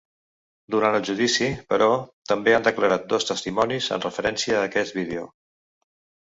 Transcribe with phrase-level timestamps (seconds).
[0.75, 1.89] Durant el judici, però,
[2.31, 5.29] també han declarat dos testimonis en referència a aquest vídeo.